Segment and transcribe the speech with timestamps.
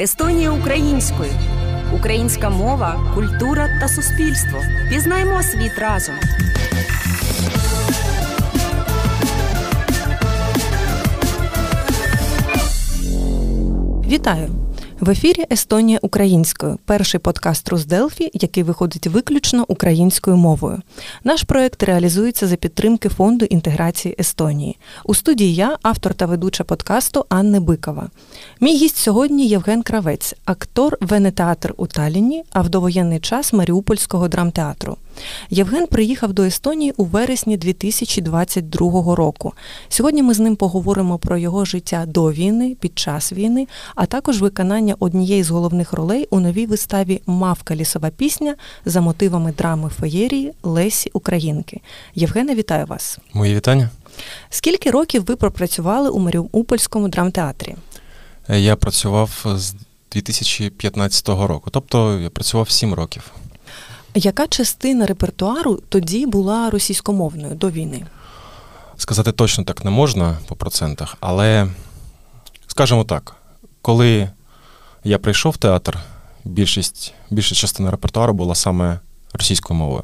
[0.00, 1.32] Естонія українською.
[1.94, 4.60] Українська мова, культура та суспільство.
[4.90, 6.14] Пізнаймо світ разом.
[14.06, 14.67] Вітаю!
[15.00, 20.82] В ефірі Естонія українською, перший подкаст Русделфі, який виходить виключно українською мовою.
[21.24, 24.76] Наш проект реалізується за підтримки фонду інтеграції Естонії.
[25.04, 28.08] У студії я, автор та ведуча подкасту Анни Бикова.
[28.60, 34.96] Мій гість сьогодні Євген Кравець, актор Венетеатр у Талліні, а в довоєнний час Маріупольського драмтеатру.
[35.50, 39.52] Євген приїхав до Естонії у вересні 2022 року.
[39.88, 44.40] Сьогодні ми з ним поговоримо про його життя до війни, під час війни, а також
[44.40, 48.54] виконання однієї з головних ролей у новій виставі Мавка лісова пісня
[48.84, 51.80] за мотивами драми феєрії Лесі Українки.
[52.14, 53.18] Євгене, вітаю вас.
[53.32, 53.90] Мої вітання.
[54.50, 57.76] Скільки років ви пропрацювали у Маріупольському драмтеатрі?
[58.48, 59.74] Е, я працював з
[60.12, 63.32] 2015 року, тобто я працював 7 років.
[64.14, 68.06] Яка частина репертуару тоді була російськомовною до війни?
[68.96, 71.68] Сказати точно так не можна по процентах, але
[72.66, 73.36] скажімо так,
[73.82, 74.30] коли
[75.04, 75.98] я прийшов в театр,
[76.44, 79.00] більшість, більша частина репертуару була саме
[79.32, 80.02] російською мовою.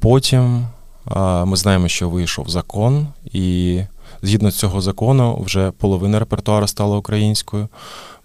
[0.00, 0.66] Потім
[1.04, 3.80] а, ми знаємо, що вийшов закон, і
[4.22, 7.68] згідно цього закону вже половина репертуару стала українською.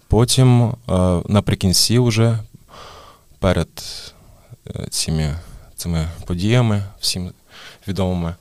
[0.08, 2.38] Потім а, наприкінці, вже
[3.38, 3.68] перед
[4.90, 5.36] цими
[5.82, 7.32] цими подіями, всім
[7.88, 8.34] відомими.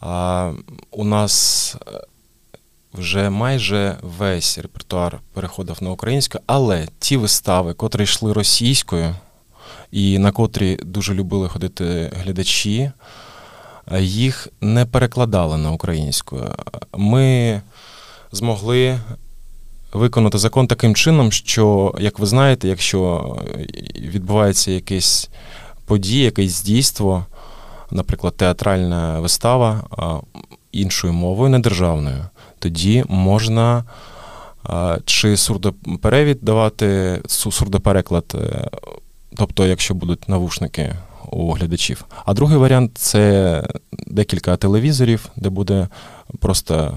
[0.00, 0.52] А
[0.90, 2.00] у нас е,
[2.94, 9.14] вже майже весь репертуар переходив на українську, але ті вистави, котрі йшли російською,
[9.90, 12.90] і на котрі дуже любили ходити глядачі,
[13.92, 16.40] е, їх не перекладали на українську.
[16.92, 17.60] Ми
[18.32, 19.00] змогли
[19.94, 23.36] виконати закон таким чином, що, як ви знаєте, якщо
[23.96, 25.30] відбувається якесь
[25.86, 27.26] подія, якесь дійство,
[27.90, 29.84] наприклад, театральна вистава
[30.72, 32.26] іншою мовою, не державною,
[32.58, 33.84] тоді можна
[35.04, 38.68] чи сурдоперевід давати, сурдопереклад, е,
[39.36, 40.94] тобто, якщо будуть навушники
[41.30, 42.04] у глядачів.
[42.24, 43.62] А другий варіант це
[44.06, 45.88] декілька телевізорів, де буде
[46.38, 46.94] просто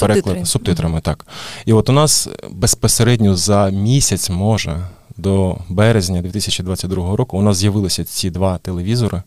[0.00, 1.00] переклад субтитрами.
[1.00, 1.26] Так.
[1.66, 4.86] І от у нас безпосередньо за місяць, може,
[5.16, 9.22] до березня 2022 року у нас з'явилися ці два телевізори,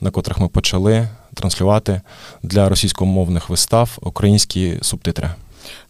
[0.00, 2.00] на котрих ми почали транслювати
[2.42, 5.30] для російськомовних вистав українські субтитри.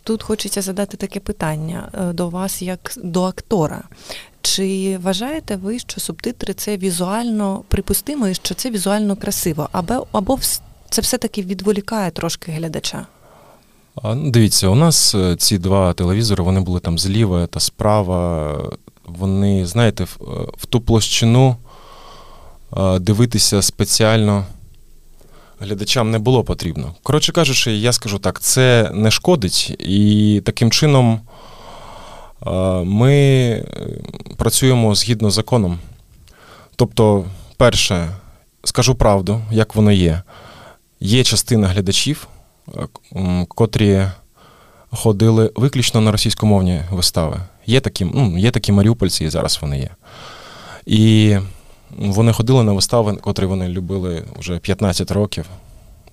[0.05, 3.83] Тут хочеться задати таке питання е, до вас, як до актора.
[4.43, 10.39] Чи вважаєте ви, що субтитри це візуально припустимо і що це візуально красиво, або або
[10.91, 13.07] це все-таки відволікає трошки глядача?
[14.05, 18.55] Ну, дивіться, у нас е, ці два телевізори вони були там зліва та справа.
[19.05, 21.57] Вони, знаєте, в, е, ту площину
[22.77, 24.47] е, дивитися спеціально
[25.61, 26.95] глядачам не було потрібно.
[27.03, 31.21] Коротше кажучи, я скажу так, це не шкодить, і таким чином
[32.85, 33.65] ми
[34.37, 35.79] працюємо згідно з законом.
[36.77, 37.25] Тобто,
[37.57, 38.11] перше,
[38.65, 40.23] скажу правду, як воно є.
[41.01, 42.29] Є частина глядачів
[43.49, 44.07] котрі
[44.91, 47.41] ходили виключно на російськомовні вистави.
[47.67, 49.91] Є такі ну, є такі маріупольці, і зараз вони є.
[50.87, 51.37] І
[51.91, 55.47] вони ходили на вистави, котрі вони любили вже 15 років.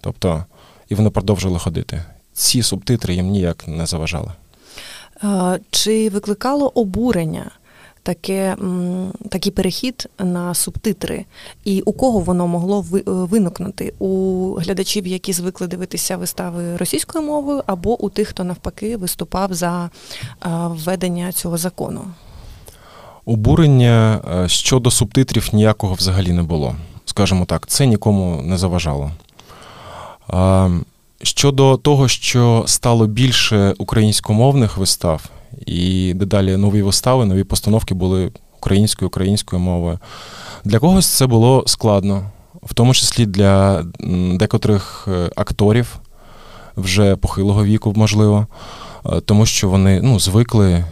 [0.01, 0.45] Тобто,
[0.89, 2.03] і вони продовжили ходити.
[2.33, 4.31] Ці субтитри їм ніяк не заважали.
[5.71, 7.51] Чи викликало обурення
[8.03, 8.57] таке,
[9.29, 11.25] такий перехід на субтитри,
[11.63, 13.93] і у кого воно могло е, виникнути?
[13.99, 19.89] У глядачів, які звикли дивитися вистави російською мовою, або у тих, хто навпаки виступав за
[20.69, 22.01] введення цього закону?
[23.25, 26.75] Обурення е, щодо субтитрів ніякого взагалі не було.
[27.05, 29.11] Скажімо так, це нікому не заважало.
[31.23, 35.29] Щодо того, що стало більше українськомовних вистав,
[35.65, 39.99] і дедалі нові вистави, нові постановки були українською, українською мовою.
[40.65, 42.31] Для когось це було складно,
[42.63, 43.83] в тому числі для
[44.33, 45.99] декотрих е, акторів
[46.77, 48.47] вже похилого віку, можливо,
[49.05, 50.85] е, тому що вони ну, звикли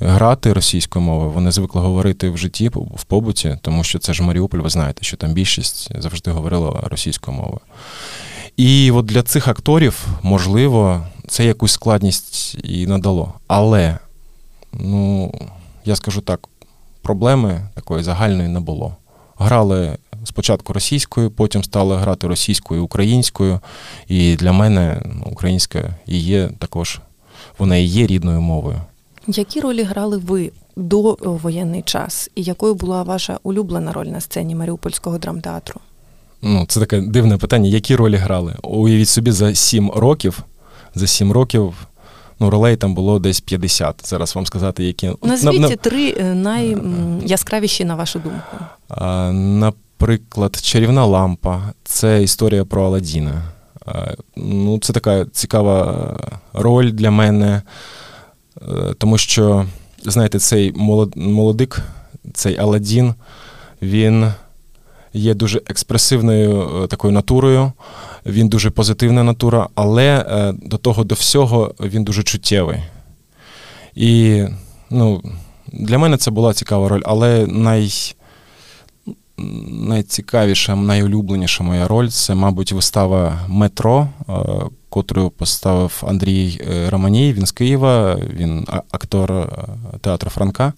[0.00, 4.58] грати російською мовою, вони звикли говорити в житті, в побуті, тому що це ж Маріуполь,
[4.58, 7.60] ви знаєте, що там більшість завжди говорила російською мовою.
[8.56, 13.32] І от для цих акторів, можливо, це якусь складність і надало.
[13.46, 13.98] Але
[14.72, 15.34] Ну,
[15.84, 16.48] я скажу так,
[17.02, 18.96] проблеми такої загальної не було.
[19.38, 23.60] Грали спочатку російською, потім стали грати російською, українською.
[24.08, 27.00] І для мене ну, українська і є також,
[27.58, 28.80] вона і є рідною мовою.
[29.26, 32.30] Які ролі грали ви до воєнний час?
[32.34, 35.80] І якою була ваша улюблена роль на сцені Маріупольського драмтеатру?
[36.42, 37.68] Ну, це таке дивне питання.
[37.68, 38.56] Які ролі грали?
[38.62, 40.42] Уявіть собі, за сім років,
[40.94, 41.74] за сім років.
[42.40, 44.08] Ну, ролей там було десь 50.
[44.08, 45.10] Зараз вам сказати, які.
[45.22, 45.76] Назвіть на, на...
[45.76, 48.56] три е, найяскравіші, на вашу думку.
[48.88, 53.42] А, Наприклад, чарівна лампа це історія про Аладдіна.
[54.36, 56.16] Ну, Це така цікава
[56.52, 57.62] роль для мене,
[58.62, 59.66] е, тому що,
[60.02, 60.72] знаєте, цей
[61.16, 61.82] молодик,
[62.34, 63.14] цей Аладдін,
[63.82, 64.32] він
[65.16, 67.72] є дуже експресивною е, такою натурою,
[68.26, 72.78] він дуже позитивна натура, але е, до того до всього він дуже чуттєвий.
[73.94, 74.44] І
[74.90, 75.22] ну,
[75.72, 77.90] для мене це була цікава роль, але най,
[79.68, 84.32] найцікавіша, найулюбленіша моя роль це, мабуть, вистава Метро, е,
[84.88, 87.32] котру поставив Андрій Романій.
[87.32, 89.52] Він з Києва, він актор
[90.00, 90.72] театру Франка.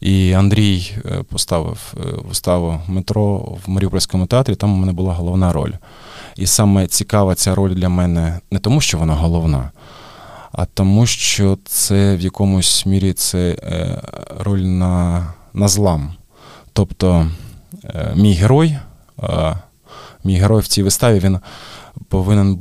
[0.00, 3.36] І Андрій е, поставив е, виставу метро
[3.66, 5.72] в Маріупольському театрі, там у мене була головна роль.
[6.36, 9.70] І саме цікава ця роль для мене не тому, що вона головна,
[10.52, 14.02] а тому, що це в якомусь мірі це е,
[14.38, 16.14] роль на, на злам.
[16.72, 17.30] Тобто
[18.14, 18.76] мій герой,
[20.24, 21.38] мій герой в цій виставі він
[22.08, 22.58] повинен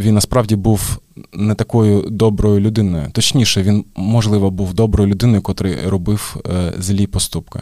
[0.00, 0.98] він насправді був
[1.32, 3.08] не такою доброю людиною.
[3.12, 7.60] Точніше, він, можливо, був доброю людиною, котрий робив е, злі поступки.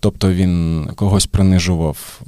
[0.00, 2.20] Тобто він когось принижував,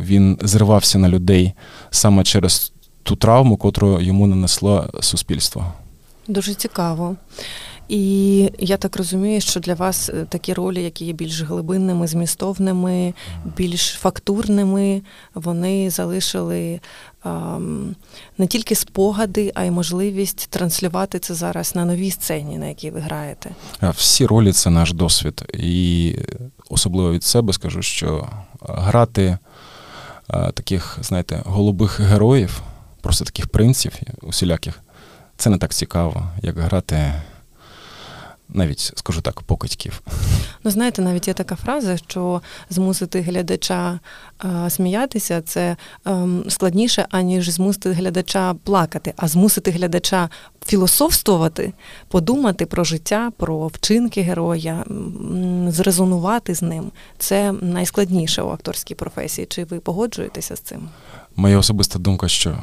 [0.00, 1.52] він зривався на людей
[1.90, 5.72] саме через ту травму, котру йому нанесло суспільство.
[6.28, 7.16] Дуже цікаво.
[7.88, 13.14] І я так розумію, що для вас е, такі ролі, які є більш глибинними, змістовними,
[13.56, 15.02] більш фактурними,
[15.34, 16.80] вони залишили
[17.24, 17.96] ем,
[18.38, 23.00] не тільки спогади, а й можливість транслювати це зараз на новій сцені, на якій ви
[23.00, 23.50] граєте.
[23.82, 25.44] Всі ролі це наш досвід.
[25.54, 26.14] І
[26.68, 28.28] особливо від себе скажу, що
[28.60, 29.38] грати
[30.54, 32.62] таких, знаєте, голубих героїв,
[33.00, 33.92] просто таких принців
[34.22, 34.80] усіляких,
[35.36, 37.12] це не так цікаво, як грати
[38.48, 40.02] навіть скажу так, покидьків.
[40.64, 44.00] Ну, знаєте, навіть є така фраза, що змусити глядача
[44.38, 50.28] а, сміятися це ем, складніше, аніж змусити глядача плакати, а змусити глядача
[50.66, 51.72] філософствувати,
[52.08, 54.84] подумати про життя, про вчинки героя,
[55.68, 56.92] зрезонувати з ним.
[57.18, 59.46] Це найскладніше у акторській професії.
[59.46, 60.88] Чи ви погоджуєтеся з цим?
[61.36, 62.58] Моя особиста думка, що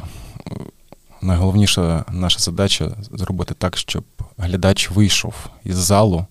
[1.21, 4.03] найголовніша наша задача зробити так, щоб
[4.37, 5.33] глядач вийшов
[5.63, 6.25] із залу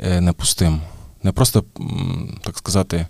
[0.00, 0.80] е, не пустим.
[1.22, 1.64] Не просто,
[2.42, 3.06] так сказати,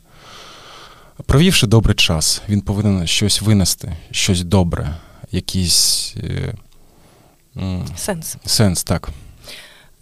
[1.26, 4.96] провівши добрий час, він повинен щось винести, щось добре,
[5.30, 6.54] якийсь е,
[7.96, 8.36] сенс.
[8.44, 9.08] Сенс, так.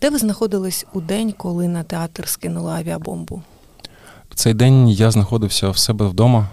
[0.00, 3.42] Де ви знаходились у день, коли на театр скинули авіабомбу?
[4.31, 6.48] В цей день я знаходився в себе вдома.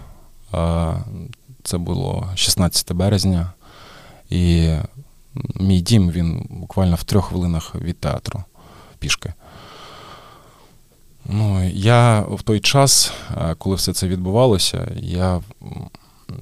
[1.62, 3.52] Це було 16 березня.
[4.30, 4.74] І
[5.60, 8.44] мій дім він буквально в трьох хвилинах від театру
[8.98, 9.32] пішки.
[11.24, 15.40] Ну, Я в той час, е, коли все це відбувалося, я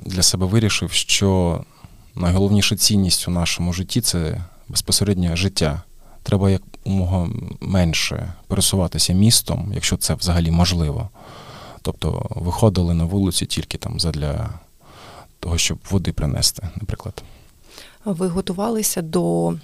[0.05, 1.61] для себе вирішив, що
[2.15, 5.83] найголовніша цінність у нашому житті це безпосередньо життя.
[6.23, 7.29] Треба якомога
[7.61, 11.09] менше пересуватися містом, якщо це взагалі можливо.
[11.83, 14.51] Тобто виходили на вулиці тільки там задля
[15.41, 17.23] того, щоб води принести, наприклад
[18.05, 19.55] ви готувалися до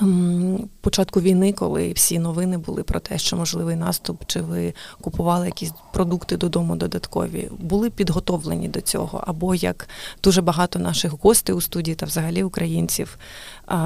[0.00, 5.46] ем, початку війни, коли всі новини були про те, що можливий наступ, чи ви купували
[5.46, 9.24] якісь продукти додому додаткові, були підготовлені до цього?
[9.26, 9.88] Або як
[10.22, 13.18] дуже багато наших гостей у студії та взагалі українців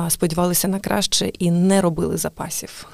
[0.09, 2.87] сподівалися на краще і не робили запасів?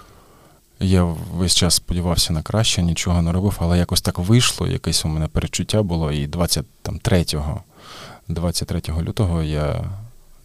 [0.80, 1.04] Я
[1.34, 4.66] весь час сподівався на краще, нічого не робив, але якось так вийшло.
[4.66, 6.12] Якесь у мене перечуття було.
[6.12, 7.24] І 23
[8.28, 9.84] 23 лютого я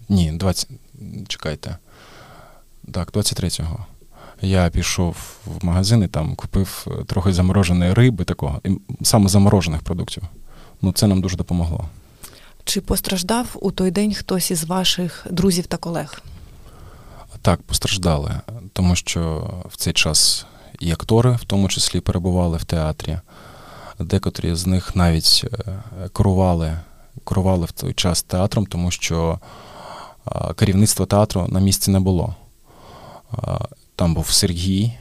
[0.10, 0.70] ні, 20.
[1.28, 1.78] Чекайте.
[2.92, 3.86] Так, 23-го.
[4.42, 9.82] Я пішов в магазин і там купив е, трохи замороженої риби, такого, і саме заморожених
[9.82, 10.24] продуктів.
[10.82, 11.86] Ну, це нам дуже допомогло.
[12.64, 16.22] Чи постраждав у той день хтось із ваших друзів та колег?
[17.42, 18.42] Так, постраждали,
[18.74, 20.46] тому що в цей час
[20.80, 23.20] і актори, в тому числі, перебували в театрі.
[24.00, 25.80] Декотрі з них навіть е,
[26.14, 26.78] керували,
[27.28, 29.40] керували в той час театром, тому що
[30.56, 32.36] керівництва театру на місці не було.
[33.96, 34.94] Там був Сергій,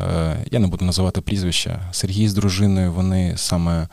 [0.00, 1.80] е, я не буду називати прізвища.
[1.92, 3.88] Сергій з дружиною вони саме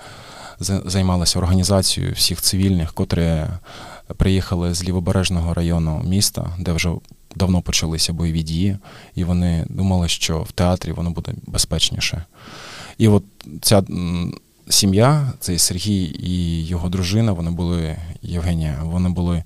[0.60, 3.44] займалися організацією всіх цивільних, котрі
[4.18, 6.92] приїхали з лівобережного району міста, де вже
[7.36, 8.78] давно почалися бойові дії,
[9.16, 12.24] і вони думали, що в театрі воно буде безпечніше.
[12.98, 13.24] І от
[13.62, 13.84] ця
[14.70, 19.44] сім'я, цей Сергій і його дружина, вони були Євгенія, вони були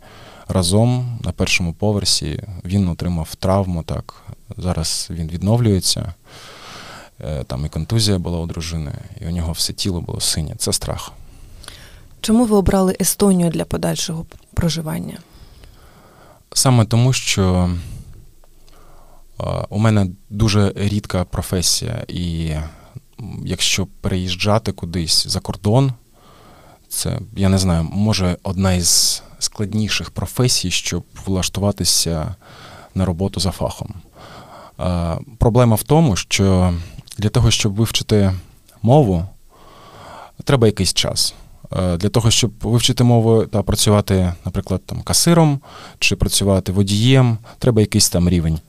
[0.50, 2.44] разом на першому поверсі.
[2.66, 3.84] Він отримав травму.
[3.84, 4.16] так.
[4.58, 6.14] Зараз він відновлюється.
[7.22, 8.92] Е, там і контузія була у дружини,
[9.22, 10.56] і у нього все тіло було синє.
[10.58, 11.12] Це страх.
[12.22, 15.18] Чому ви обрали Естонію для подальшого проживання?
[16.54, 17.70] Саме тому, що
[19.70, 22.56] у мене дуже рідка професія, і
[23.46, 25.94] якщо переїжджати кудись за кордон,
[26.90, 32.36] це, я не знаю, може одна із складніших професій, щоб влаштуватися
[32.96, 33.94] на роботу за фахом.
[35.38, 36.74] Проблема в тому, що
[37.18, 38.34] для того, щоб вивчити
[38.82, 39.26] мову,
[40.44, 41.34] треба якийсь час.
[41.72, 45.60] Для того, щоб вивчити мову та працювати, наприклад, там касиром
[46.00, 48.60] чи працювати водієм, треба якийсь там рівень.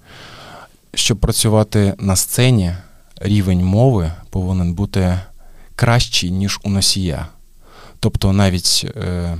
[0.94, 2.74] Щоб працювати на сцені,
[3.20, 5.20] рівень мови повинен бути
[5.74, 7.26] кращий, ніж у носія.
[8.00, 9.36] Тобто навіть е,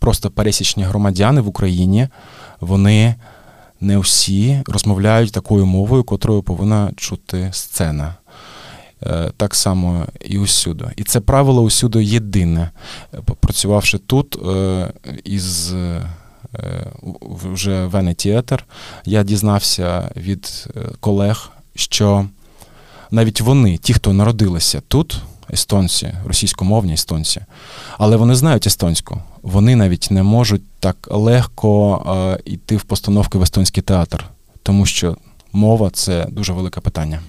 [0.00, 2.08] просто пересічні громадяни в Україні,
[2.60, 3.14] вони
[3.80, 8.14] не всі розмовляють такою мовою, котрою повинна чути сцена.
[9.06, 10.84] Е, так само і усюди.
[10.96, 12.70] І це правило усюди єдине.
[13.40, 14.92] Працювавши тут е,
[15.24, 16.02] із е,
[17.30, 18.64] вже Венетіатр,
[19.04, 20.68] я дізнався від
[21.00, 22.26] колег, що
[23.10, 27.40] навіть вони, ті, хто народилися тут, естонці, російськомовні естонці,
[27.98, 29.22] але вони знають естонську.
[29.42, 34.24] Вони навіть не можуть так легко йти в постановки в естонський театр,
[34.62, 35.16] тому що
[35.52, 37.20] мова це дуже велике питання.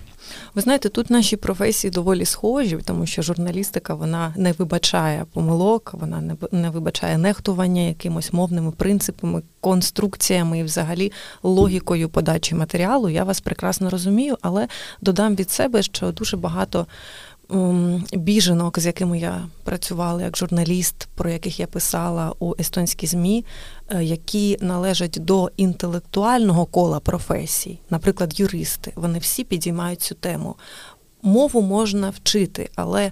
[0.56, 6.36] Ви знаєте, тут наші професії доволі схожі, тому що журналістика вона не вибачає помилок, вона
[6.52, 11.12] не вибачає нехтування якимось мовними принципами, конструкціями і взагалі
[11.44, 13.10] логікою подачі матеріалу.
[13.10, 14.68] Я вас прекрасно розумію, але
[15.02, 16.88] додам від себе, що дуже багато.
[17.54, 23.46] Ем, біженок, з якими я працювала як журналіст, про яких я писала у естонській змі,
[23.90, 30.56] е, які належать до інтелектуального кола професій, наприклад, юристи, вони всі підіймають цю тему.
[31.22, 33.12] Мову можна вчити, але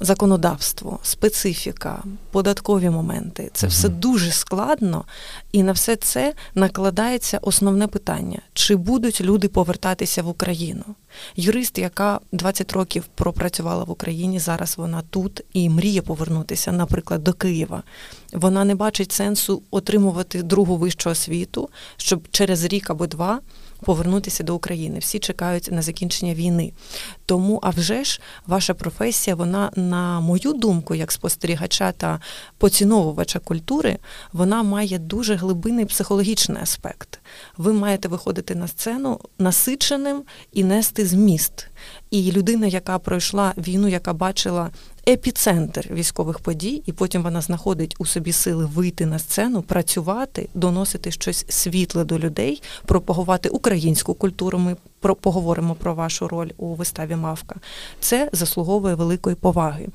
[0.00, 5.04] законодавство, специфіка, податкові моменти це все дуже складно,
[5.52, 10.84] і на все це накладається основне питання: чи будуть люди повертатися в Україну?
[11.36, 17.32] Юрист, яка 20 років пропрацювала в Україні, зараз вона тут і мріє повернутися, наприклад, до
[17.32, 17.82] Києва.
[18.32, 23.40] Вона не бачить сенсу отримувати другу вищу освіту, щоб через рік або два
[23.84, 24.98] повернутися до України.
[24.98, 26.72] Всі чекають на закінчення війни.
[27.26, 32.20] Тому, а вже ж, ваша професія, вона, на мою думку, як спостерігача та
[32.58, 33.98] поціновувача культури,
[34.32, 37.20] вона має дуже глибинний психологічний аспект.
[37.56, 40.22] Ви маєте виходити на сцену насиченим
[40.52, 41.68] і нести зміст.
[42.10, 44.70] І людина, яка пройшла війну, яка бачила
[45.08, 51.10] епіцентр військових подій, і потім вона знаходить у собі сили вийти на сцену, працювати, доносити
[51.10, 54.58] щось світле до людей, пропагувати українську культуру.
[54.58, 57.56] Ми про поговоримо про вашу роль у виставі Мавка.
[58.00, 59.88] Це заслуговує великої поваги.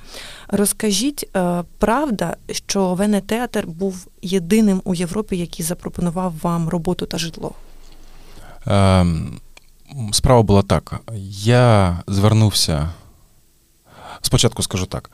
[0.47, 7.51] Розкажіть, е, правда, що Венетеатр був єдиним у Європі, який запропонував вам роботу та житло?
[8.67, 9.39] Ем,
[10.11, 11.01] справа була так.
[11.43, 12.89] Я звернувся
[14.21, 15.11] Спочатку скажу так.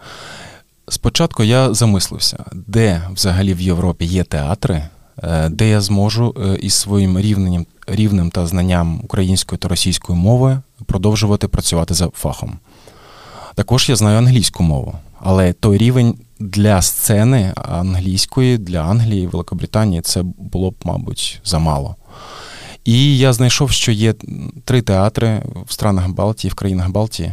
[0.87, 4.83] Спочатку я замислився, де взагалі в Європі є театри,
[5.23, 10.61] е, де я зможу е, із своїм рівнем, рівнем та знанням української та російської мови
[10.85, 12.59] продовжувати працювати за фахом.
[13.55, 20.23] Також я знаю англійську мову, але той рівень для сцени англійської, для Англії, Великобританії це
[20.23, 21.95] було б, мабуть, замало.
[22.85, 24.13] І я знайшов, що є
[24.65, 27.31] три театри в странах Балтії, в країнах Балтії,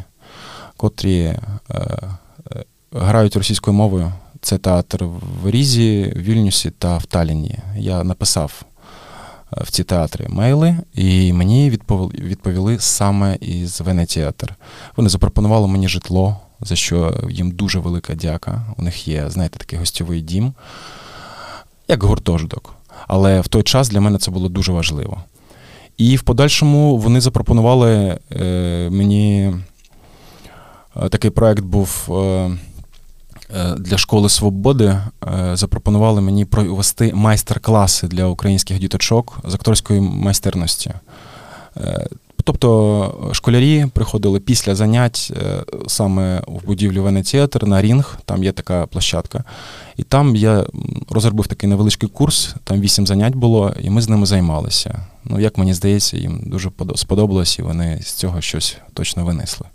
[0.83, 1.39] котрі е,
[1.71, 4.13] е, грають російською мовою.
[4.41, 5.05] Це театр
[5.43, 7.59] в Різі, в Вільнюсі та в Таліні.
[7.77, 11.71] Я написав е, в ці театри мейли, і мені
[12.15, 14.55] відповіли саме із Венетіатр.
[14.97, 18.75] Вони запропонували мені житло, за що їм дуже велика дяка.
[18.79, 20.53] У них є, знаєте, такий гостьовий дім,
[21.89, 22.75] як гуртожиток.
[23.09, 25.23] Але в той час для мене це було дуже важливо.
[25.99, 29.55] І в подальшому вони запропонували е, мені
[31.11, 34.99] такий проект був е, е, для школи свободи.
[35.53, 40.93] Запропонували мені провести майстер-класи для українських діточок з акторської майстерності.
[42.45, 48.87] Тобто школярі приходили після занять е, саме в будівлю Венецеатр на Рінг, там є така
[48.87, 49.45] площадка.
[49.97, 50.67] І там я
[51.11, 55.07] розробив такий невеличкий курс, там вісім занять було, і ми з ними займалися.
[55.25, 59.67] Ну, як мені здається, їм дуже сподобалось, і вони з цього щось точно винесли.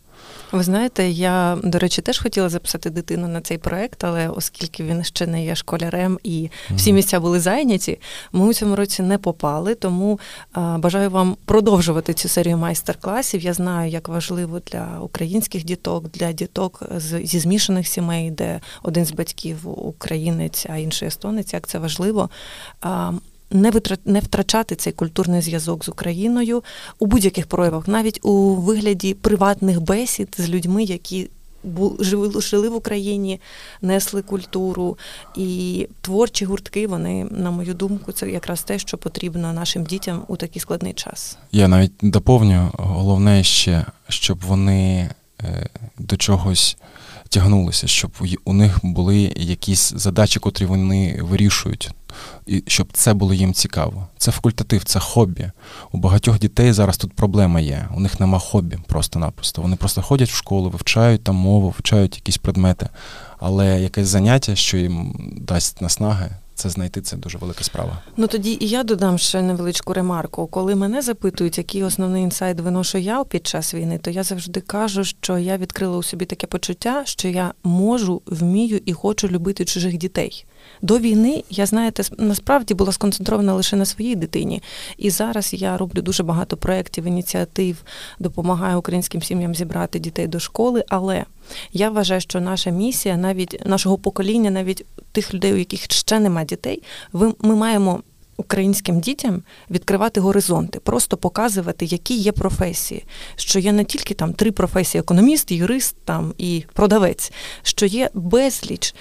[0.51, 5.03] Ви знаєте, я, до речі, теж хотіла записати дитину на цей проект, але оскільки він
[5.03, 7.99] ще не є школярем і всі місця були зайняті,
[8.31, 9.75] ми у цьому році не попали.
[9.75, 10.19] Тому
[10.51, 13.41] а, бажаю вам продовжувати цю серію майстер-класів.
[13.41, 19.05] Я знаю, як важливо для українських діток, для діток з, зі змішаних сімей, де один
[19.05, 22.29] з батьків українець, а інший естонець, як це важливо.
[23.51, 23.71] Не
[24.05, 26.63] не втрачати цей культурний зв'язок з Україною
[26.99, 31.29] у будь-яких проявах, навіть у вигляді приватних бесід з людьми, які
[32.39, 33.39] жили в Україні,
[33.81, 34.97] несли культуру
[35.35, 36.87] і творчі гуртки.
[36.87, 41.37] Вони, на мою думку, це якраз те, що потрібно нашим дітям у такий складний час.
[41.51, 45.09] Я навіть доповню головне ще, щоб вони
[45.43, 46.77] е, до чогось.
[47.29, 48.11] Тягнулися, щоб
[48.45, 51.91] у них були якісь задачі, котрі вони вирішують
[52.45, 54.07] і щоб це було їм цікаво.
[54.17, 55.51] Це факультатив, це хобі.
[55.91, 57.88] У багатьох дітей зараз тут проблема є.
[57.95, 59.62] У них нема хобі просто-напросто.
[59.62, 62.89] Вони просто ходять в школу, вивчають там мову, вивчають якісь предмети,
[63.39, 68.01] але якесь заняття, що їм дасть наснаги, це знайти це дуже велика справа.
[68.17, 70.47] Ну тоді і я додам ще невеличку ремарку.
[70.47, 75.03] Коли мене запитують, який основний інсайт виношу я під час війни, то я завжди кажу,
[75.03, 79.97] що я відкрила у собі таке почуття, що я можу, вмію і хочу любити чужих
[79.97, 80.45] дітей.
[80.81, 84.63] До війни я знаєте, насправді була сконцентрована лише на своїй дитині.
[84.98, 87.84] І зараз я роблю дуже багато проєктів, ініціатив,
[88.19, 90.84] допомагаю українським сім'ям зібрати дітей до школи.
[90.89, 91.25] Але
[91.74, 96.46] я вважаю, що наша місія, навіть нашого покоління, навіть тих людей, у яких ще немає
[96.46, 98.01] дітей, ми маємо.
[98.39, 103.05] Українським дітям відкривати горизонти, просто показувати, які є професії,
[103.36, 107.31] що є не тільки там три професії: економіст, юрист там і продавець,
[107.63, 108.96] що є безліч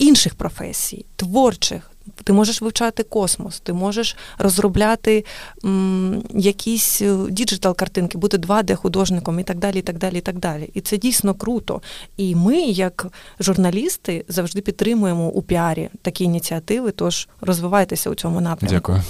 [0.00, 1.90] інших професій, творчих.
[2.24, 5.24] Ти можеш вивчати космос, ти можеш розробляти
[5.64, 9.78] м, якісь е, digital-картинки, бути 2D-художником і так далі.
[9.78, 10.70] І так далі, і так далі.
[10.74, 11.82] І це дійсно круто.
[12.16, 13.06] І ми, як
[13.40, 16.90] журналісти, завжди підтримуємо у піарі такі ініціативи.
[16.90, 18.74] Тож розвивайтеся у цьому напрямку.
[18.74, 19.02] Дякую.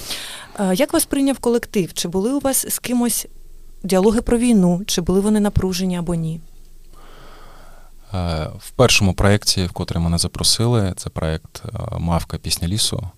[0.71, 1.93] Е, як вас прийняв колектив?
[1.95, 3.27] Чи були у вас з кимось
[3.83, 4.83] діалоги про війну?
[4.87, 6.41] Чи були вони напружені або ні?
[8.15, 13.09] Е, в першому проєкті, в котрий мене запросили, це проєкт е, Мавка Пісня лісу.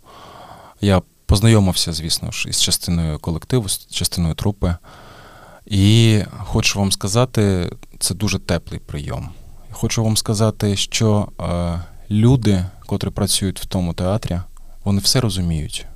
[0.81, 4.77] Я познайомився, звісно ж, із частиною колективу, з частиною трупи.
[5.67, 9.29] І хочу вам сказати, це дуже теплий прийом.
[9.71, 14.41] Хочу вам сказати, що е, люди, котрі працюють в тому театрі,
[14.85, 15.87] вони все розуміють.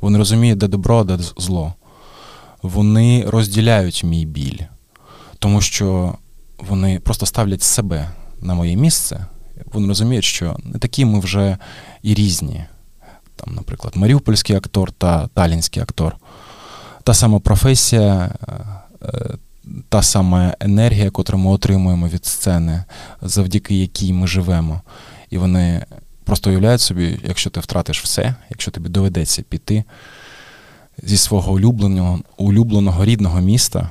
[0.00, 1.74] Вони розуміють, де добро, де зло.
[2.62, 4.58] Вони розділяють мій біль,
[5.38, 6.14] тому що
[6.58, 9.26] вони просто ставлять себе на моє місце,
[9.72, 11.58] вони розуміють, що не такі ми вже
[12.02, 12.64] і різні.
[13.36, 16.16] Там, Наприклад, маріупольський актор та талінський актор.
[17.04, 18.52] Та сама професія, е,
[19.02, 19.36] е,
[19.88, 22.84] та сама енергія, яку ми отримуємо від сцени,
[23.22, 24.80] завдяки якій ми живемо.
[25.30, 25.84] І вони
[26.24, 29.84] просто уявляють собі, якщо ти втратиш все, якщо тобі доведеться піти
[31.02, 33.90] зі свого улюбленого, улюбленого рідного міста,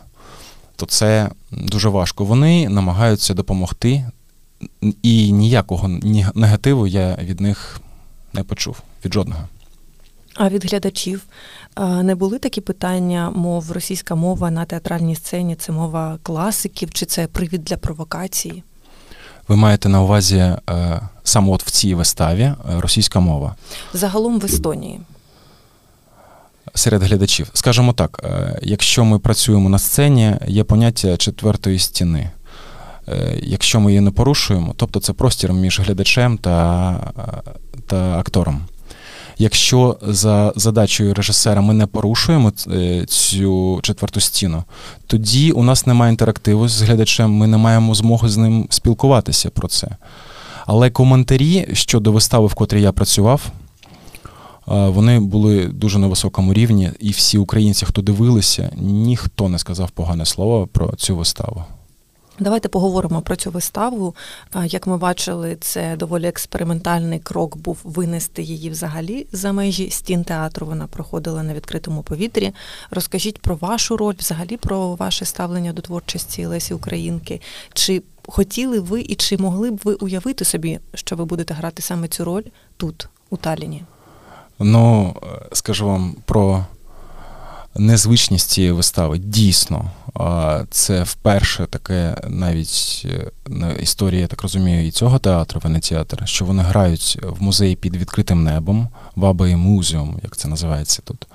[0.75, 2.25] то це дуже важко.
[2.25, 4.05] Вони намагаються допомогти
[5.03, 5.87] і ніякого
[6.35, 7.81] негативу я від них
[8.33, 9.47] не почув, від жодного.
[10.35, 11.21] А від глядачів
[11.77, 17.27] не були такі питання, мов російська мова на театральній сцені, це мова класиків, чи це
[17.27, 18.63] привід для провокації?
[19.47, 20.59] Ви маєте на увазі е,
[21.23, 23.55] саме от в цій виставі е, російська мова?
[23.93, 25.01] Загалом в Естонії.
[26.75, 27.49] Серед глядачів.
[27.53, 32.31] Скажімо так, е, якщо ми працюємо на сцені, є поняття четвертої стіни.
[33.07, 37.13] Е, якщо ми її не порушуємо, тобто це простір між глядачем та,
[37.87, 38.61] та актором.
[39.41, 44.63] Якщо за задачею режисера ми не порушуємо е, цю четверту стіну,
[45.07, 49.67] тоді у нас немає інтерактиву з глядачем, ми не маємо змоги з ним спілкуватися про
[49.67, 49.87] це.
[50.65, 53.41] Але коментарі щодо вистави, в котрій я працював,
[54.65, 60.25] вони були дуже на високому рівні, і всі українці, хто дивилися, ніхто не сказав погане
[60.25, 61.63] слово про цю виставу.
[62.39, 64.15] Давайте поговоримо про цю виставу.
[64.65, 70.67] Як ми бачили, це доволі експериментальний крок був винести її взагалі за межі стін театру.
[70.67, 72.53] Вона проходила на відкритому повітрі.
[72.91, 77.41] Розкажіть про вашу роль, взагалі про ваше ставлення до творчості Лесі Українки.
[77.73, 82.07] Чи хотіли ви і чи могли б ви уявити собі, що ви будете грати саме
[82.07, 82.43] цю роль
[82.77, 83.83] тут, у Таліні?
[84.59, 85.15] Ну,
[85.53, 86.65] скажу вам про
[87.75, 89.17] незвичність цієї вистави.
[89.17, 89.91] Дійсно,
[90.69, 93.31] це вперше таке навіть е,
[93.81, 98.43] історія, я так розумію, і цього театру, Венеціатр, що вони грають в музеї під відкритим
[98.43, 101.27] небом, Вабаї Музеум, як це називається тут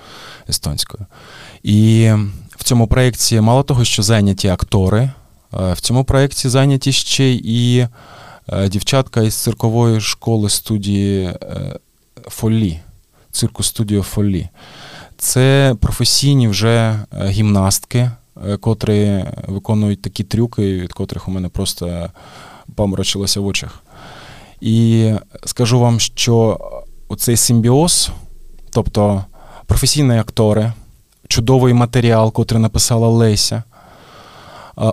[0.48, 1.06] естонською.
[1.62, 2.10] І
[2.56, 5.10] в цьому проєкті мало того, що зайняті актори,
[5.52, 7.86] в цьому проєкті зайняті ще і
[8.48, 11.78] е, дівчатка із циркової школи студії е,
[12.28, 12.80] Фолі,
[13.30, 14.48] цирку студіо Фолі.
[15.18, 18.10] Це професійні вже гімнастки.
[18.48, 22.10] Е, котрі виконують такі трюки, від котрих у мене просто
[22.74, 23.82] поморочилося в очах.
[24.60, 25.10] І
[25.44, 26.60] скажу вам, що
[27.08, 28.10] оцей симбіоз,
[28.70, 29.24] тобто
[29.66, 30.72] професійні актори,
[31.28, 33.62] чудовий матеріал, котрий написала Леся,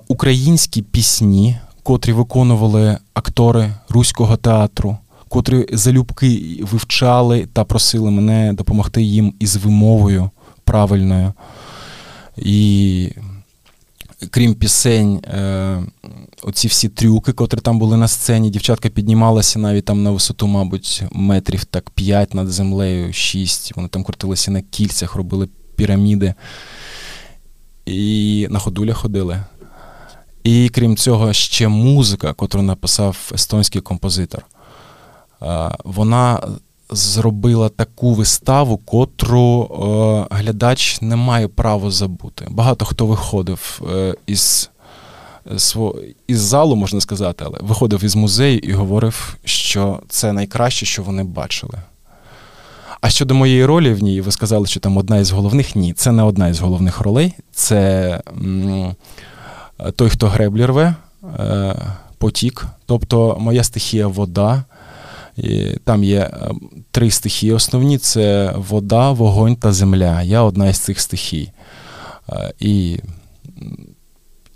[0.07, 4.97] українські пісні, котрі виконували актори Руського театру,
[5.31, 10.29] котрі залюбки вивчали та просили мене допомогти їм із вимовою
[10.63, 11.33] правильною.
[12.37, 13.09] І
[14.29, 15.83] крім пісень, е,
[16.43, 21.03] оці всі трюки, котрі там були на сцені, дівчатка піднімалася навіть там на висоту, мабуть,
[21.11, 23.75] метрів так 5 над землею, 6.
[23.75, 26.33] Вони там крутилися на кільцях, робили піраміди
[27.85, 29.43] і на ходулях ходили.
[30.43, 34.45] І крім цього, ще музика, котру написав естонський композитор.
[35.43, 36.39] Е, вона
[36.89, 39.63] зробила таку виставу, котру
[40.31, 42.47] е, глядач не має права забути.
[42.49, 44.69] Багато хто виходив е, із
[46.27, 51.23] із залу, можна сказати, але виходив із музею і говорив, що це найкраще, що вони
[51.23, 51.73] бачили.
[53.01, 56.11] А щодо моєї ролі в ній, ви сказали, що там одна із головних ні, це
[56.11, 57.33] не одна із головних ролей.
[57.51, 58.95] Це м,
[59.95, 60.95] той, хто греблі рве,
[61.39, 61.75] е,
[62.17, 62.65] потік.
[62.85, 64.63] Тобто моя стихія вода.
[65.83, 66.51] Там є е,
[66.91, 70.21] три стихії основні: це вода, вогонь та земля.
[70.21, 71.51] Я одна із цих стихій.
[72.29, 72.99] Е, і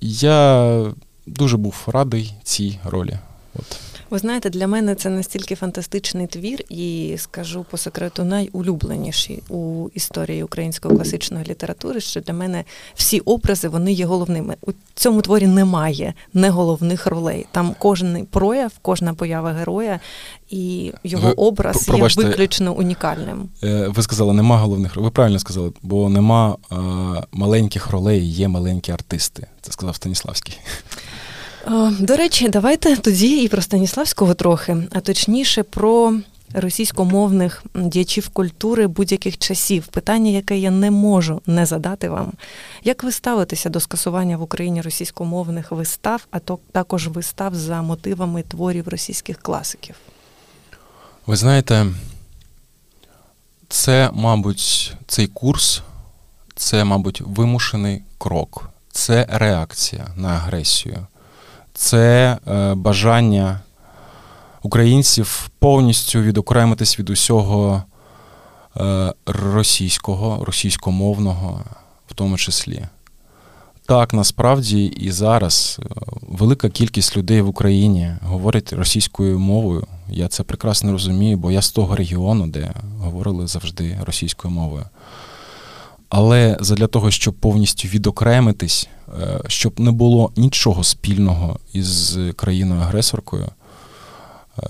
[0.01, 0.81] я
[1.27, 3.17] дуже був радий цій ролі.
[3.55, 3.79] От.
[4.10, 10.44] Ви знаєте, для мене це настільки фантастичний твір, і скажу по секрету, найулюбленіший у історії
[10.44, 12.63] української класичної літератури, що для мене
[12.96, 14.56] всі образи вони є головними.
[14.62, 17.46] У цьому творі немає не головних ролей.
[17.52, 20.00] Там кожен прояв, кожна поява героя
[20.50, 23.50] і його ви, образ пробачте, є виключно унікальним.
[23.63, 25.06] Е, ви сказали, нема головних ролей.
[25.06, 26.76] Ви правильно сказали, бо нема а,
[27.32, 29.48] маленьких ролей, є маленькі артисти.
[29.62, 30.58] Це сказав Станіславський.
[31.99, 36.13] До речі, давайте тоді і про Станіславського трохи, а точніше про
[36.54, 39.88] російськомовних діячів культури будь-яких часів.
[39.88, 42.32] Питання, яке я не можу не задати вам.
[42.84, 48.43] Як ви ставитеся до скасування в Україні російськомовних вистав, а то також вистав за мотивами
[48.43, 49.95] творів російських класиків?
[51.25, 51.86] Ви знаєте,
[53.69, 55.82] це, мабуть, цей курс,
[56.56, 61.08] це, мабуть, вимушений крок, це реакція на агресію
[61.75, 63.59] це е, бажання
[64.63, 67.83] українців повністю відокремитись від усього
[68.77, 71.61] е, російського, російськомовного,
[72.07, 72.85] в тому числі.
[73.85, 75.85] Так, насправді і зараз е,
[76.21, 79.88] велика кількість людей в Україні говорить російською мовою.
[80.09, 84.85] Я це прекрасно розумію, бо я з того регіону, де говорили завжди російською мовою.
[86.17, 88.88] Але для того, щоб повністю відокремитись,
[89.21, 94.63] е, щоб не було нічого спільного із країною-агресоркою, е,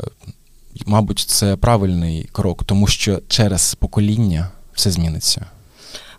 [0.85, 5.45] мабуть, це правильний крок, тому що через покоління все зміниться.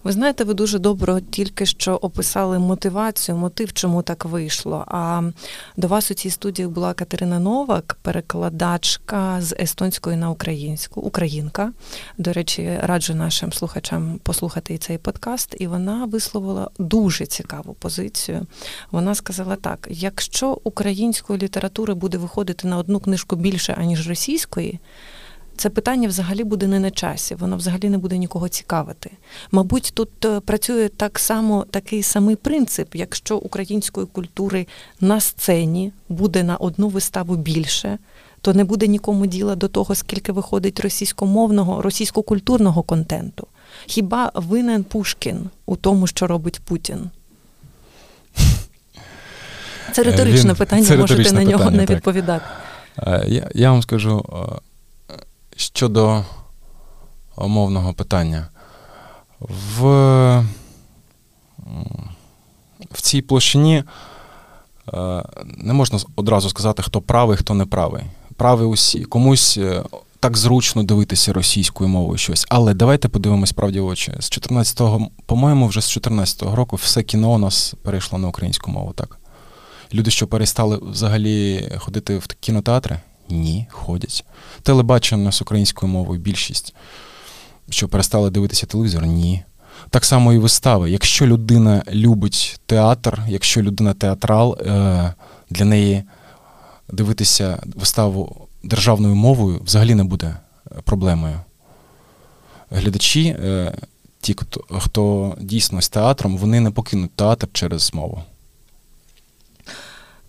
[0.06, 4.84] Ви знаєте, ви дуже добре тільки що описали мотивацію, мотив, чому так вийшло.
[4.88, 5.22] А
[5.76, 11.72] до вас у цій студії була Катерина Новак, перекладачка з естонської на українську, українка.
[12.18, 18.46] До речі, раджу нашим слухачам послухати і цей подкаст, і вона висловила дуже цікаву позицію.
[18.90, 24.80] Вона сказала так: якщо української літератури буде виходити на одну книжку більше аніж російської
[25.56, 29.10] це питання взагалі буде не на часі, воно взагалі не буде нікого цікавити.
[29.52, 34.66] Мабуть, тут е, працює так само такий самий принцип, якщо української культури
[35.00, 37.98] на сцені буде на одну виставу більше,
[38.40, 43.46] то не буде нікому діла до того, скільки виходить російськомовного, російськокультурного контенту.
[43.86, 47.10] Хіба винен Пушкін у тому, що робить Путін?
[49.92, 52.44] Це риторичне Він, питання, це можете на нього питання, не відповідати.
[53.26, 54.24] Я, Я вам скажу.
[55.56, 56.24] Щодо
[57.36, 58.48] умовного питання,
[59.40, 60.44] в
[62.90, 63.84] в цій площині
[64.94, 65.22] е,
[65.56, 68.02] не можна одразу сказати, хто правий, хто не правий.
[68.36, 69.04] Правий усі.
[69.04, 69.82] Комусь е,
[70.20, 72.46] так зручно дивитися російською мовою щось.
[72.48, 74.12] Але давайте подивимось правді в очі.
[74.20, 78.92] З 14-го, по-моєму, вже з 14-го року все кіно у нас перейшло на українську мову,
[78.92, 79.18] так?
[79.94, 83.00] Люди, що перестали взагалі ходити в кінотеатри?
[83.28, 84.24] Ні, ходять.
[84.62, 86.74] Телебачення з українською мовою більшість.
[87.70, 89.06] Що перестали дивитися телевізор?
[89.06, 89.44] Ні.
[89.90, 90.90] Так само і вистави.
[90.90, 95.14] Якщо людина любить театр, якщо людина театрал, е,
[95.50, 96.04] для неї
[96.92, 101.40] дивитися виставу державною мовою взагалі не буде е, проблемою.
[102.70, 103.72] Глядачі, е,
[104.20, 104.36] ті,
[104.78, 108.22] хто дійсно з театром, вони не покинуть театр через мову.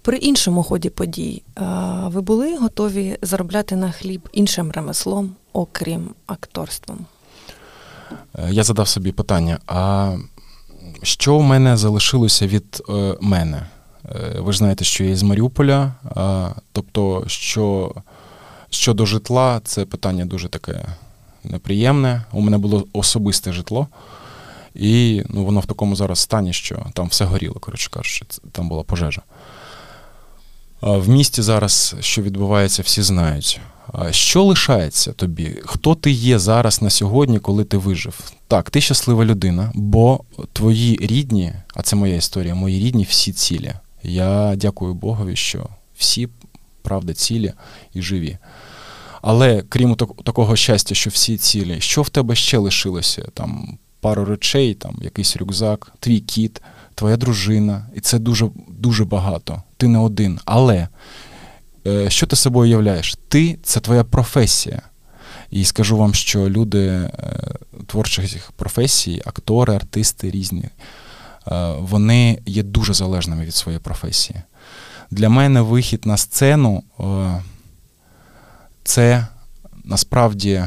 [0.08, 1.42] При іншому ході подій
[2.06, 7.06] ви були готові заробляти на хліб іншим ремеслом, окрім акторством?
[8.36, 10.14] Е, я задав собі питання: а
[11.04, 13.66] що в мене залишилося від е, мене?
[14.06, 15.94] Е, ви ж знаєте, що я з Маріуполя,
[16.72, 17.96] тобто, що
[18.70, 20.86] щодо житла, це питання дуже таке
[21.44, 22.24] неприємне.
[22.32, 23.88] У мене було особисте житло,
[24.76, 28.84] і ну, воно в такому зараз стані, що там все горіло, коротше кажучи, там була
[28.84, 29.22] пожежа.
[30.82, 33.60] В місті зараз, що відбувається, всі знають.
[34.12, 35.56] Що лишається тобі?
[35.66, 38.32] Хто ти є зараз на сьогодні, коли ти вижив?
[38.48, 40.20] Так, ти щаслива людина, бо
[40.54, 43.74] твої рідні, а це моя історія, мої рідні всі цілі.
[44.04, 46.30] Я дякую Богові, що всі
[46.82, 47.54] правда цілі
[47.94, 48.38] і живі.
[49.22, 53.26] Але крім такого щастя, що всі цілі, що в тебе ще лишилося?
[53.34, 56.62] Там пару речей, там якийсь рюкзак, твій кіт,
[56.98, 59.64] твоя дружина, і це дуже дуже багато.
[59.78, 60.40] Ти не один.
[60.46, 60.88] Але
[61.88, 63.16] Е, що ти собою являєш?
[63.28, 64.82] Ти це твоя професія.
[65.52, 67.12] І скажу вам, що люди е,
[67.88, 74.42] творчих професій, актори, артисти різні, е, вони є дуже залежними від своєї професії.
[75.12, 76.84] Для мене вихід на сцену
[78.84, 79.28] це
[79.84, 80.64] насправді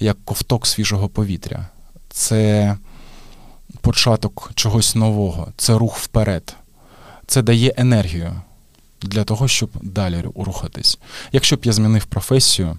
[0.00, 1.66] як ковток свіжого повітря.
[2.10, 2.76] Це
[3.86, 6.56] початок чогось нового, це рух вперед,
[7.26, 8.40] це дає енергію
[9.02, 10.98] для того, щоб далі рухатись.
[11.32, 12.78] Якщо б я змінив професію,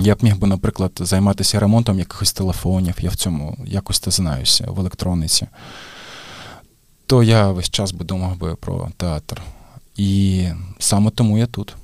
[0.00, 4.64] я б міг би, наприклад, займатися ремонтом якихось телефонів, я в цьому якось то знаюся
[4.70, 5.46] в електрониці,
[7.06, 9.42] то я весь час би думав би про театр.
[9.96, 11.76] І саме тому я тут.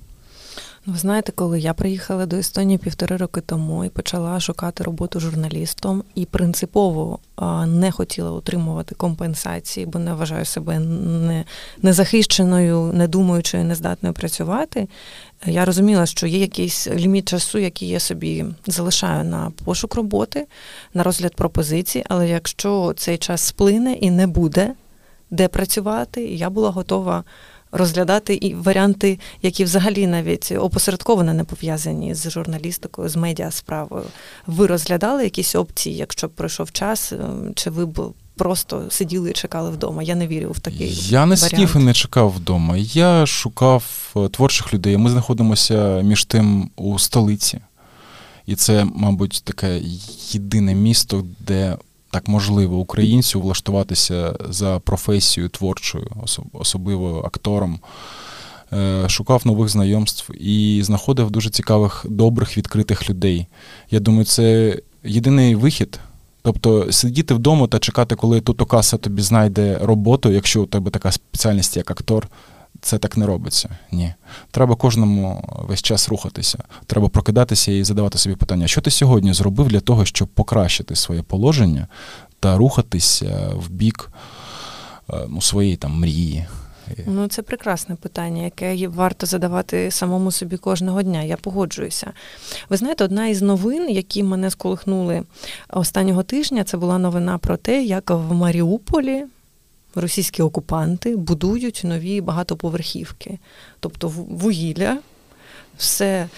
[0.91, 6.05] Ви знаєте, коли я приїхала до Естонії півтори роки тому і почала шукати роботу журналістом,
[6.15, 7.19] і принципово
[7.67, 11.45] не хотіла отримувати компенсації, бо не вважаю себе не,
[11.83, 14.89] незахищеною, не думаючою, нездатною працювати.
[15.47, 20.47] Я розуміла, що є якийсь ліміт часу, який я собі залишаю на пошук роботи,
[20.95, 22.05] на розгляд пропозицій.
[22.09, 24.75] Але якщо цей час сплине і не буде
[25.31, 27.25] де працювати, я була готова
[27.73, 34.05] розглядати і варіанти, які взагалі навіть опосередковано не пов'язані з журналістикою, з медіасправою.
[34.47, 39.33] Ви розглядали якісь опції, якщо б пройшов час, ем, чи ви б просто сиділи і
[39.33, 40.03] чекали вдома?
[40.03, 40.99] Я не вірю в такий.
[41.09, 42.77] Я не сидів і не чекав вдома.
[42.77, 44.97] Я шукав е, творчих людей.
[44.97, 47.61] Ми знаходимося між тим у столиці.
[48.47, 49.81] І це, мабуть, таке
[50.33, 51.77] єдине місто, де
[52.11, 56.11] так можливо українцю влаштуватися за професією творчою,
[56.53, 57.81] особливо актором.
[58.73, 63.47] Е, шукав нових знайомств і знаходив дуже цікавих, добрих, відкритих людей.
[63.91, 66.01] Я думаю, це єдиний вихід.
[66.43, 71.13] Тобто сидіти вдома та чекати, коли тут окаса тобі знайде роботу, якщо у тебе така
[71.13, 72.29] спеціальність, як актор,
[72.81, 73.69] це так не робиться.
[73.93, 74.15] Ні.
[74.51, 76.59] Треба кожному весь час рухатися.
[76.87, 81.23] Треба прокидатися і задавати собі питання, що ти сьогодні зробив для того, щоб покращити своє
[81.23, 81.87] положення
[82.41, 84.11] та рухатися в бік
[85.11, 86.47] е, ну, своєї там мрії.
[87.07, 91.23] Ну, це прекрасне питання, яке варто задавати самому собі кожного дня.
[91.23, 92.13] Я погоджуюся.
[92.69, 95.23] Ви знаєте, одна із новин, які мене сколихнули
[95.69, 99.25] останнього тижня, це була новина про те, як в Маріуполі
[99.95, 103.39] російські окупанти будують нові багатоповерхівки.
[103.81, 104.99] Тобто вугілля,
[105.79, 106.29] все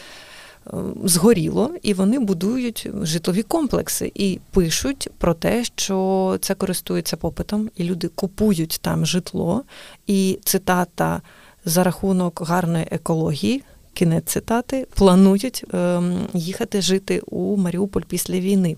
[0.73, 7.71] ем, згоріло, і вони будують житлові комплекси і пишуть про те, що це користується попитом,
[7.77, 9.63] і люди купують там житло.
[10.07, 11.23] І цитата
[11.65, 13.63] за рахунок гарної екології.
[13.95, 18.77] Кінець цитати, планують ем, їхати жити у Маріуполь після війни.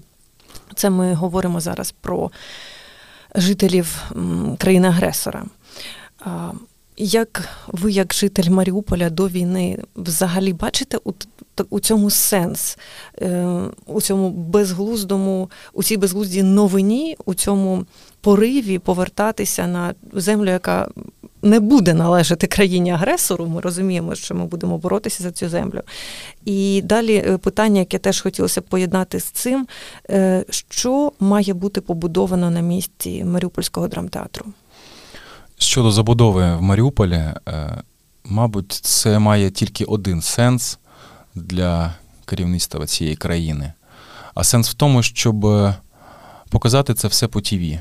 [0.74, 2.30] Це ми говоримо зараз про
[3.34, 4.10] жителів
[4.58, 5.44] країни-агресора.
[6.96, 11.12] Як ви, як житель Маріуполя до війни, взагалі бачите у
[11.70, 12.78] у цьому сенс,
[13.22, 17.86] е, у цьому безглуздому, у цій безглуздій новині, у цьому
[18.20, 20.88] пориві повертатися на землю, яка
[21.44, 23.46] не буде належати країні-агресору.
[23.46, 25.80] Ми розуміємо, що ми будемо боротися за цю землю.
[26.44, 29.66] І далі е, питання, яке теж хотілося б поєднати з цим,
[30.11, 34.46] е, що має бути побудовано на місці Маріупольського драмтеатру?
[35.59, 37.83] Щодо забудови в Маріуполі, е,
[38.24, 40.78] мабуть, це має тільки один сенс
[41.35, 43.72] для керівництва цієї країни.
[44.35, 45.46] А сенс в тому, щоб
[46.50, 47.80] показати це все по ТІВІ.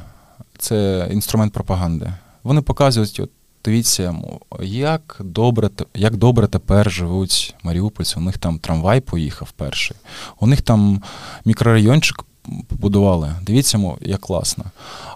[0.58, 2.14] Це інструмент пропаганди.
[2.44, 3.30] Вони показують, от,
[3.66, 4.16] дивіться,
[4.62, 8.16] як добре як добре тепер живуть маріупольці.
[8.18, 9.98] У них там трамвай поїхав перший,
[10.40, 11.02] у них там
[11.46, 12.26] мікрорайончик
[12.68, 13.36] побудували.
[13.42, 14.66] Дивіться, як класно.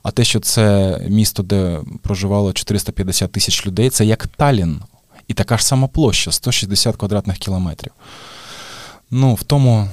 [0.04, 4.82] А те, що це місто, де проживало 450 тисяч людей, це як Талін.
[5.28, 7.92] І така ж сама площа 160 квадратних кілометрів.
[9.12, 9.90] Ну, в тому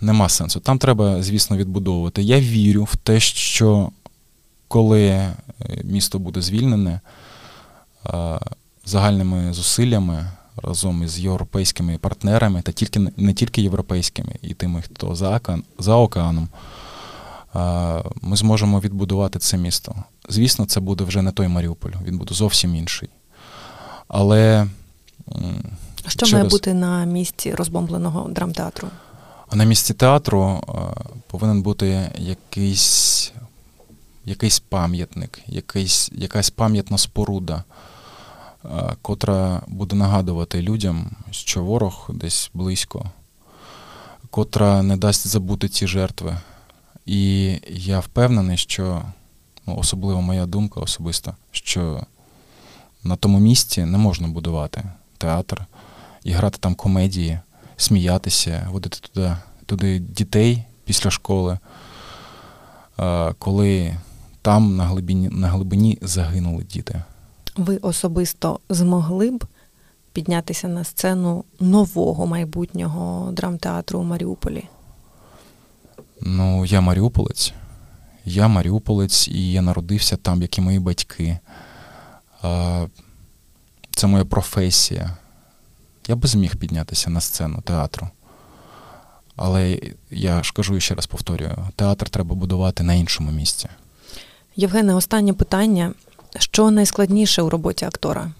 [0.00, 0.60] нема сенсу.
[0.60, 2.22] Там треба, звісно, відбудовувати.
[2.22, 3.90] Я вірю в те, що
[4.68, 5.34] коли е,
[5.84, 7.00] місто буде звільнене
[8.84, 10.26] загальними зусиллями
[10.62, 15.94] разом із європейськими партнерами, та тільки не тільки європейськими, і тими, хто за океан, за
[15.94, 16.48] океаном,
[18.22, 19.94] ми зможемо відбудувати це місто.
[20.28, 23.08] Звісно, це буде вже не той Маріуполь, він буде зовсім інший.
[24.08, 24.66] Але
[26.06, 26.32] що через...
[26.32, 28.88] має бути на місці розбомбленого драмтеатру?
[29.48, 30.60] А на місці театру
[31.26, 33.32] повинен бути якийсь
[34.24, 37.64] якийсь пам'ятник, якийсь, якась пам'ятна споруда,
[39.02, 43.10] котра буде нагадувати людям, що ворог десь близько,
[44.30, 46.36] котра не дасть забути ці жертви.
[47.06, 49.02] І я впевнений, що
[49.66, 52.02] ну, особливо моя думка особиста, що
[53.04, 54.84] на тому місці не можна будувати
[55.18, 55.66] театр
[56.24, 57.38] і грати там комедії,
[57.76, 61.58] сміятися, водити туди, туди дітей після школи,
[63.38, 63.96] коли
[64.42, 67.02] там на глибині, на глибині загинули діти.
[67.60, 69.44] Ви особисто змогли б
[70.12, 74.64] піднятися на сцену нового майбутнього драмтеатру у Маріуполі?
[76.20, 77.52] Ну, я Маріуполець.
[78.24, 81.38] Я Маріуполець, і я народився там, як і мої батьки.
[83.90, 85.16] Це моя професія.
[86.08, 88.08] Я би зміг піднятися на сцену театру.
[89.36, 93.68] Але я ж кажу і ще раз повторюю: театр треба будувати на іншому місці.
[94.56, 95.92] Євгене, останнє питання.
[96.38, 98.30] Що найскладніше у роботі актора?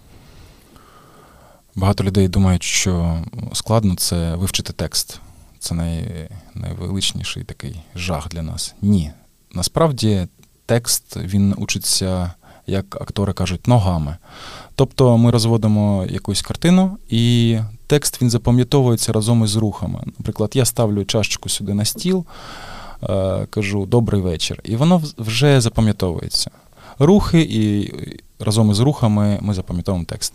[1.74, 5.20] Багато людей думають, що складно це вивчити текст.
[5.58, 8.74] Це най, найвеличніший такий жах для нас.
[8.82, 9.12] Ні.
[9.54, 10.26] Насправді
[10.66, 12.32] текст він учиться,
[12.66, 14.16] як актори кажуть, ногами.
[14.74, 20.00] Тобто ми розводимо якусь картину, і текст він запам'ятовується разом із рухами.
[20.18, 22.24] Наприклад, я ставлю чашечку сюди на стіл.
[23.02, 24.60] Е, кажу добрий вечір.
[24.64, 26.50] І воно вже запам'ятовується.
[27.02, 27.94] Рухи, і
[28.38, 30.32] разом із рухами ми запам'ятовуємо текст.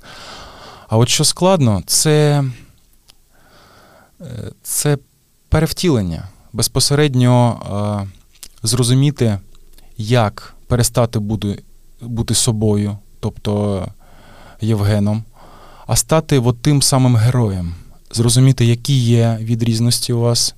[0.87, 2.43] А от що складно, це
[4.21, 4.97] е, це
[5.49, 7.61] перевтілення, безпосередньо
[8.03, 8.07] е,
[8.63, 9.39] зрозуміти,
[9.97, 11.63] як перестати бути,
[12.01, 13.85] бути собою, тобто
[14.61, 15.23] Євгеном,
[15.87, 17.75] а стати от тим самим героєм,
[18.11, 20.55] зрозуміти, які є відрізності у вас.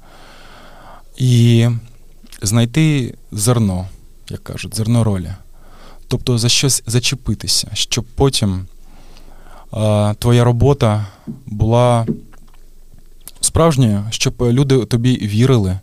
[1.18, 1.68] І
[2.42, 3.88] знайти зерно,
[4.30, 5.32] як кажуть, зерно ролі.
[6.08, 8.66] Тобто за щось зачепитися, щоб потім
[9.72, 11.06] а, твоя робота
[11.46, 12.06] була
[13.42, 15.80] справжньою, щоб люди тобі вірили,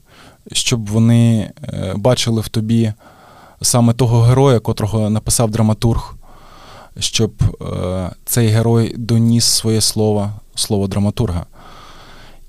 [0.53, 2.93] щоб вони е, бачили в тобі
[3.63, 6.15] саме того героя, котрого написав драматург,
[6.99, 11.47] щоб е, цей герой доніс своє слово, слово драматурга.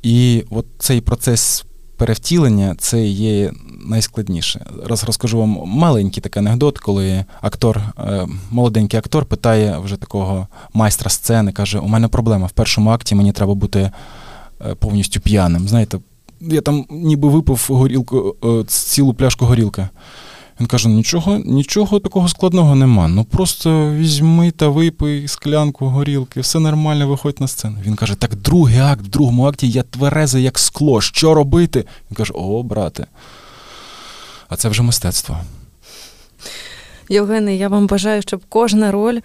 [0.03, 1.65] І от цей процес
[1.97, 3.51] перевтілення це є
[3.85, 4.65] найскладніше.
[4.85, 11.09] Раз розкажу вам маленький такий анекдот, коли актор, е, молоденький актор питає вже такого майстра
[11.09, 13.91] сцени, каже: У мене проблема в першому акті мені треба бути
[14.65, 15.67] е, повністю п'яним.
[15.67, 15.99] Знаєте,
[16.41, 19.87] я там ніби випив горілку, е, цілу пляшку горілки.
[20.59, 23.07] Він каже: нічого нічого такого складного нема.
[23.07, 27.77] Ну просто візьми та випий склянку горілки, все нормально, виходь на сцену.
[27.85, 31.01] Він каже: Так другий акт, в другому акті я тверезий, як скло.
[31.01, 31.85] Що робити?
[32.11, 33.07] Він каже: О, брате.
[34.49, 35.37] А це вже мистецтво.
[37.09, 39.19] Євгене, я вам бажаю, щоб кожна роль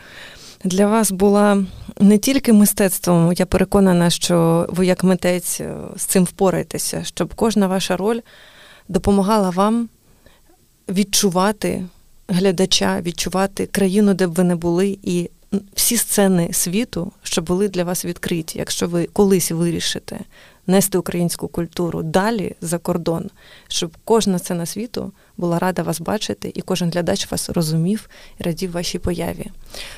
[0.65, 1.65] для вас була
[2.01, 3.33] не тільки мистецтвом.
[3.33, 5.61] Я переконана, що ви, як митець,
[5.97, 8.21] з цим впораєтеся, щоб кожна ваша роль
[8.89, 9.89] допомагала вам
[10.91, 11.87] відчувати
[12.29, 15.31] глядача, відчувати країну, де б ви не були, і
[15.75, 20.19] всі сцени світу, що були для вас відкриті, якщо ви колись вирішите
[20.67, 23.31] нести українську культуру далі за кордон,
[23.69, 28.09] щоб кожна сцена світу Була рада вас бачити, і кожен глядач вас розумів
[28.41, 29.47] і радів вашій появі.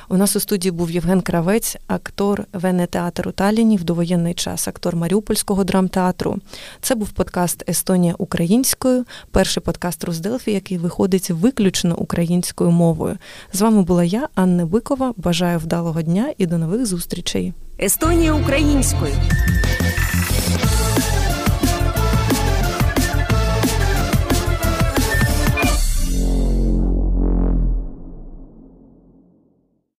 [0.08, 4.96] У нас у студії був Євген Кравець, актор Вене театру Таліні в довоєнний час, актор
[4.96, 6.38] Маріупольського драмтеатру.
[6.80, 13.18] Це був подкаст Естонія українською, перший подкаст Рузделфі, який виходить виключно українською мовою.
[13.52, 15.14] З вами була я, Анна Бикова.
[15.16, 17.52] Бажаю вдалого дня і до нових зустрічей.
[17.80, 19.14] Естонія українською.